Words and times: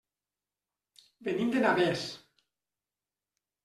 Venim 1.29 1.53
de 1.59 1.63
Navès. 1.69 2.09